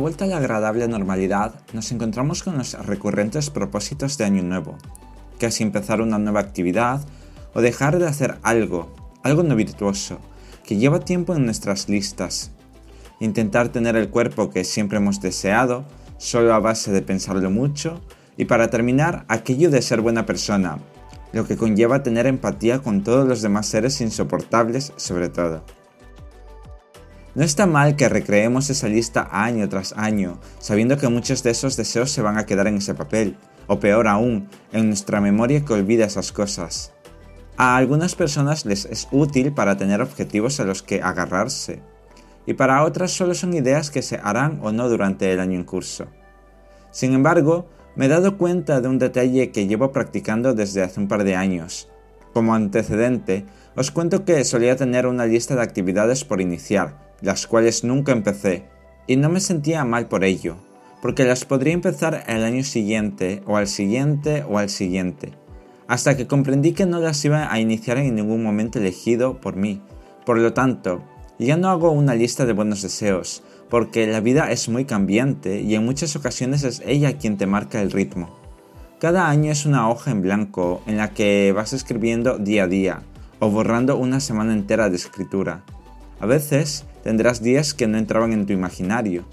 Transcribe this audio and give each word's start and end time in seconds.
vuelta 0.00 0.24
a 0.24 0.28
la 0.28 0.38
agradable 0.38 0.88
normalidad, 0.88 1.54
nos 1.72 1.92
encontramos 1.92 2.42
con 2.42 2.58
los 2.58 2.74
recurrentes 2.86 3.50
propósitos 3.50 4.18
de 4.18 4.24
Año 4.24 4.42
Nuevo, 4.42 4.76
casi 5.38 5.62
empezar 5.62 6.00
una 6.00 6.18
nueva 6.18 6.40
actividad 6.40 7.06
o 7.54 7.60
dejar 7.60 8.00
de 8.00 8.08
hacer 8.08 8.36
algo, 8.42 8.92
algo 9.22 9.44
no 9.44 9.54
virtuoso, 9.54 10.18
que 10.64 10.76
lleva 10.76 10.98
tiempo 10.98 11.36
en 11.36 11.44
nuestras 11.44 11.88
listas. 11.88 12.50
Intentar 13.20 13.68
tener 13.68 13.94
el 13.94 14.10
cuerpo 14.10 14.50
que 14.50 14.64
siempre 14.64 14.98
hemos 14.98 15.20
deseado, 15.20 15.84
solo 16.18 16.52
a 16.52 16.58
base 16.58 16.90
de 16.90 17.02
pensarlo 17.02 17.48
mucho, 17.50 18.00
y 18.36 18.46
para 18.46 18.68
terminar, 18.70 19.24
aquello 19.28 19.70
de 19.70 19.82
ser 19.82 20.00
buena 20.00 20.26
persona, 20.26 20.78
lo 21.32 21.46
que 21.46 21.56
conlleva 21.56 22.02
tener 22.02 22.26
empatía 22.26 22.80
con 22.80 23.04
todos 23.04 23.26
los 23.26 23.40
demás 23.40 23.66
seres 23.66 24.00
insoportables 24.00 24.92
sobre 24.96 25.28
todo. 25.28 25.64
No 27.36 27.44
está 27.44 27.66
mal 27.66 27.96
que 27.96 28.08
recreemos 28.08 28.70
esa 28.70 28.88
lista 28.88 29.28
año 29.30 29.68
tras 29.68 29.92
año, 29.94 30.40
sabiendo 30.58 30.96
que 30.96 31.08
muchos 31.08 31.42
de 31.42 31.50
esos 31.50 31.76
deseos 31.76 32.10
se 32.10 32.22
van 32.22 32.38
a 32.38 32.46
quedar 32.46 32.66
en 32.66 32.76
ese 32.76 32.94
papel, 32.94 33.36
o 33.66 33.78
peor 33.78 34.08
aún, 34.08 34.48
en 34.72 34.86
nuestra 34.86 35.20
memoria 35.20 35.62
que 35.62 35.74
olvida 35.74 36.06
esas 36.06 36.32
cosas. 36.32 36.94
A 37.58 37.76
algunas 37.76 38.14
personas 38.14 38.64
les 38.64 38.86
es 38.86 39.06
útil 39.10 39.52
para 39.52 39.76
tener 39.76 40.00
objetivos 40.00 40.60
a 40.60 40.64
los 40.64 40.82
que 40.82 41.02
agarrarse, 41.02 41.82
y 42.46 42.54
para 42.54 42.82
otras 42.84 43.10
solo 43.10 43.34
son 43.34 43.52
ideas 43.52 43.90
que 43.90 44.00
se 44.00 44.16
harán 44.16 44.58
o 44.62 44.72
no 44.72 44.88
durante 44.88 45.30
el 45.30 45.38
año 45.38 45.58
en 45.58 45.64
curso. 45.64 46.06
Sin 46.90 47.12
embargo, 47.12 47.68
me 47.96 48.06
he 48.06 48.08
dado 48.08 48.38
cuenta 48.38 48.80
de 48.80 48.88
un 48.88 48.98
detalle 48.98 49.50
que 49.50 49.66
llevo 49.66 49.92
practicando 49.92 50.54
desde 50.54 50.82
hace 50.82 51.00
un 51.00 51.08
par 51.08 51.22
de 51.22 51.36
años. 51.36 51.90
Como 52.32 52.54
antecedente, 52.54 53.44
os 53.74 53.90
cuento 53.90 54.24
que 54.24 54.42
solía 54.46 54.76
tener 54.76 55.06
una 55.06 55.26
lista 55.26 55.54
de 55.54 55.60
actividades 55.60 56.24
por 56.24 56.40
iniciar, 56.40 57.05
las 57.20 57.46
cuales 57.46 57.84
nunca 57.84 58.12
empecé, 58.12 58.64
y 59.06 59.16
no 59.16 59.28
me 59.28 59.40
sentía 59.40 59.84
mal 59.84 60.08
por 60.08 60.24
ello, 60.24 60.56
porque 61.02 61.24
las 61.24 61.44
podría 61.44 61.72
empezar 61.72 62.24
el 62.26 62.44
año 62.44 62.64
siguiente, 62.64 63.42
o 63.46 63.56
al 63.56 63.68
siguiente, 63.68 64.44
o 64.48 64.58
al 64.58 64.68
siguiente, 64.68 65.32
hasta 65.88 66.16
que 66.16 66.26
comprendí 66.26 66.72
que 66.72 66.86
no 66.86 66.98
las 67.00 67.24
iba 67.24 67.52
a 67.52 67.60
iniciar 67.60 67.98
en 67.98 68.14
ningún 68.14 68.42
momento 68.42 68.78
elegido 68.78 69.40
por 69.40 69.56
mí. 69.56 69.80
Por 70.24 70.38
lo 70.38 70.52
tanto, 70.52 71.02
ya 71.38 71.56
no 71.56 71.68
hago 71.68 71.90
una 71.90 72.14
lista 72.14 72.46
de 72.46 72.52
buenos 72.52 72.82
deseos, 72.82 73.42
porque 73.68 74.06
la 74.06 74.20
vida 74.20 74.50
es 74.50 74.68
muy 74.68 74.84
cambiante 74.84 75.60
y 75.60 75.74
en 75.74 75.84
muchas 75.84 76.16
ocasiones 76.16 76.64
es 76.64 76.82
ella 76.84 77.18
quien 77.18 77.36
te 77.36 77.46
marca 77.46 77.80
el 77.82 77.92
ritmo. 77.92 78.36
Cada 78.98 79.28
año 79.28 79.52
es 79.52 79.66
una 79.66 79.90
hoja 79.90 80.10
en 80.10 80.22
blanco 80.22 80.82
en 80.86 80.96
la 80.96 81.12
que 81.12 81.52
vas 81.54 81.72
escribiendo 81.72 82.38
día 82.38 82.64
a 82.64 82.68
día, 82.68 83.02
o 83.38 83.50
borrando 83.50 83.96
una 83.96 84.20
semana 84.20 84.54
entera 84.54 84.88
de 84.88 84.96
escritura. 84.96 85.64
A 86.20 86.26
veces 86.26 86.84
tendrás 87.02 87.42
días 87.42 87.74
que 87.74 87.86
no 87.86 87.98
entraban 87.98 88.32
en 88.32 88.46
tu 88.46 88.52
imaginario, 88.52 89.24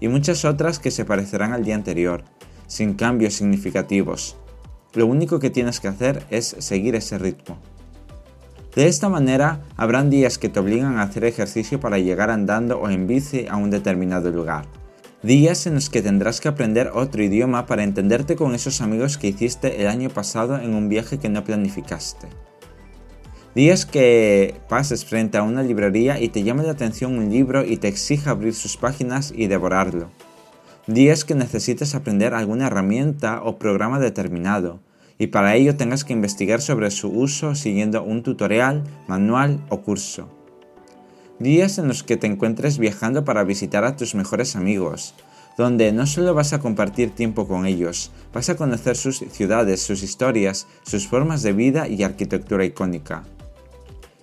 y 0.00 0.08
muchas 0.08 0.44
otras 0.44 0.78
que 0.78 0.90
se 0.90 1.04
parecerán 1.04 1.52
al 1.52 1.64
día 1.64 1.74
anterior, 1.74 2.24
sin 2.66 2.94
cambios 2.94 3.34
significativos. 3.34 4.36
Lo 4.92 5.06
único 5.06 5.38
que 5.38 5.50
tienes 5.50 5.80
que 5.80 5.88
hacer 5.88 6.24
es 6.30 6.56
seguir 6.58 6.94
ese 6.94 7.18
ritmo. 7.18 7.58
De 8.74 8.88
esta 8.88 9.08
manera, 9.08 9.62
habrán 9.76 10.10
días 10.10 10.36
que 10.36 10.48
te 10.48 10.58
obligan 10.58 10.98
a 10.98 11.02
hacer 11.02 11.24
ejercicio 11.24 11.78
para 11.78 11.98
llegar 11.98 12.30
andando 12.30 12.80
o 12.80 12.90
en 12.90 13.06
bici 13.06 13.46
a 13.48 13.56
un 13.56 13.70
determinado 13.70 14.30
lugar. 14.30 14.66
Días 15.22 15.66
en 15.66 15.74
los 15.74 15.88
que 15.88 16.02
tendrás 16.02 16.40
que 16.40 16.48
aprender 16.48 16.90
otro 16.92 17.22
idioma 17.22 17.66
para 17.66 17.84
entenderte 17.84 18.36
con 18.36 18.54
esos 18.54 18.80
amigos 18.80 19.16
que 19.16 19.28
hiciste 19.28 19.80
el 19.80 19.88
año 19.88 20.10
pasado 20.10 20.58
en 20.58 20.74
un 20.74 20.88
viaje 20.88 21.18
que 21.18 21.28
no 21.28 21.44
planificaste. 21.44 22.28
Días 23.54 23.86
que 23.86 24.56
pases 24.68 25.04
frente 25.04 25.38
a 25.38 25.44
una 25.44 25.62
librería 25.62 26.20
y 26.20 26.28
te 26.28 26.42
llame 26.42 26.64
la 26.64 26.72
atención 26.72 27.16
un 27.16 27.30
libro 27.30 27.64
y 27.64 27.76
te 27.76 27.86
exija 27.86 28.32
abrir 28.32 28.52
sus 28.52 28.76
páginas 28.76 29.32
y 29.32 29.46
devorarlo. 29.46 30.10
Días 30.88 31.24
que 31.24 31.36
necesites 31.36 31.94
aprender 31.94 32.34
alguna 32.34 32.66
herramienta 32.66 33.40
o 33.44 33.60
programa 33.60 34.00
determinado 34.00 34.80
y 35.18 35.28
para 35.28 35.54
ello 35.54 35.76
tengas 35.76 36.02
que 36.02 36.12
investigar 36.12 36.60
sobre 36.60 36.90
su 36.90 37.08
uso 37.10 37.54
siguiendo 37.54 38.02
un 38.02 38.24
tutorial, 38.24 38.82
manual 39.06 39.64
o 39.68 39.82
curso. 39.82 40.28
Días 41.38 41.78
en 41.78 41.86
los 41.86 42.02
que 42.02 42.16
te 42.16 42.26
encuentres 42.26 42.78
viajando 42.78 43.24
para 43.24 43.44
visitar 43.44 43.84
a 43.84 43.94
tus 43.94 44.16
mejores 44.16 44.56
amigos, 44.56 45.14
donde 45.56 45.92
no 45.92 46.08
solo 46.08 46.34
vas 46.34 46.52
a 46.54 46.58
compartir 46.58 47.10
tiempo 47.10 47.46
con 47.46 47.66
ellos, 47.66 48.10
vas 48.32 48.48
a 48.48 48.56
conocer 48.56 48.96
sus 48.96 49.18
ciudades, 49.18 49.80
sus 49.80 50.02
historias, 50.02 50.66
sus 50.82 51.06
formas 51.06 51.44
de 51.44 51.52
vida 51.52 51.86
y 51.86 52.02
arquitectura 52.02 52.64
icónica 52.64 53.22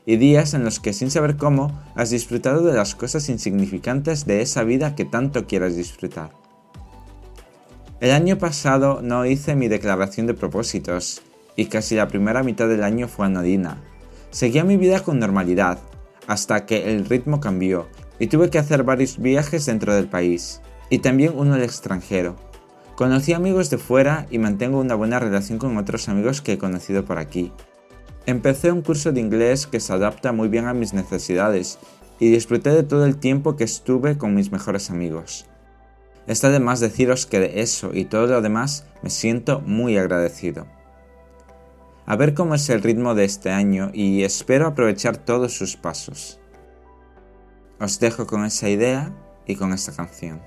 y 0.05 0.17
días 0.17 0.53
en 0.53 0.63
los 0.63 0.79
que 0.79 0.93
sin 0.93 1.11
saber 1.11 1.37
cómo 1.37 1.79
has 1.95 2.09
disfrutado 2.09 2.63
de 2.63 2.73
las 2.73 2.95
cosas 2.95 3.29
insignificantes 3.29 4.25
de 4.25 4.41
esa 4.41 4.63
vida 4.63 4.95
que 4.95 5.05
tanto 5.05 5.45
quieras 5.47 5.75
disfrutar. 5.75 6.31
El 7.99 8.11
año 8.11 8.37
pasado 8.37 9.01
no 9.03 9.25
hice 9.25 9.55
mi 9.55 9.67
declaración 9.67 10.25
de 10.25 10.33
propósitos 10.33 11.21
y 11.55 11.65
casi 11.65 11.95
la 11.95 12.07
primera 12.07 12.41
mitad 12.41 12.67
del 12.67 12.83
año 12.83 13.07
fue 13.07 13.27
anodina. 13.27 13.77
Seguía 14.31 14.63
mi 14.63 14.77
vida 14.77 15.01
con 15.01 15.19
normalidad, 15.19 15.79
hasta 16.25 16.65
que 16.65 16.91
el 16.91 17.05
ritmo 17.05 17.39
cambió 17.39 17.87
y 18.17 18.27
tuve 18.27 18.49
que 18.49 18.59
hacer 18.59 18.83
varios 18.83 19.19
viajes 19.19 19.65
dentro 19.65 19.93
del 19.93 20.07
país, 20.07 20.61
y 20.89 20.99
también 20.99 21.33
uno 21.35 21.55
al 21.55 21.63
extranjero. 21.63 22.35
Conocí 22.95 23.33
amigos 23.33 23.69
de 23.69 23.77
fuera 23.77 24.27
y 24.29 24.37
mantengo 24.37 24.79
una 24.79 24.95
buena 24.95 25.19
relación 25.19 25.57
con 25.57 25.77
otros 25.77 26.07
amigos 26.07 26.41
que 26.41 26.53
he 26.53 26.57
conocido 26.57 27.03
por 27.03 27.17
aquí, 27.17 27.51
Empecé 28.25 28.71
un 28.71 28.81
curso 28.81 29.11
de 29.11 29.19
inglés 29.19 29.65
que 29.65 29.79
se 29.79 29.93
adapta 29.93 30.31
muy 30.31 30.47
bien 30.47 30.67
a 30.67 30.73
mis 30.73 30.93
necesidades 30.93 31.79
y 32.19 32.29
disfruté 32.29 32.69
de 32.69 32.83
todo 32.83 33.05
el 33.05 33.17
tiempo 33.17 33.55
que 33.55 33.63
estuve 33.63 34.17
con 34.17 34.35
mis 34.35 34.51
mejores 34.51 34.91
amigos. 34.91 35.47
Está 36.27 36.51
de 36.51 36.59
más 36.59 36.79
deciros 36.79 37.25
que 37.25 37.39
de 37.39 37.61
eso 37.61 37.91
y 37.93 38.05
todo 38.05 38.27
lo 38.27 38.41
demás 38.41 38.85
me 39.01 39.09
siento 39.09 39.61
muy 39.61 39.97
agradecido. 39.97 40.67
A 42.05 42.15
ver 42.15 42.35
cómo 42.35 42.53
es 42.53 42.69
el 42.69 42.83
ritmo 42.83 43.15
de 43.15 43.23
este 43.23 43.49
año 43.49 43.89
y 43.93 44.23
espero 44.23 44.67
aprovechar 44.67 45.17
todos 45.17 45.53
sus 45.57 45.75
pasos. 45.75 46.39
Os 47.79 47.99
dejo 47.99 48.27
con 48.27 48.45
esa 48.45 48.69
idea 48.69 49.15
y 49.47 49.55
con 49.55 49.73
esta 49.73 49.91
canción. 49.93 50.41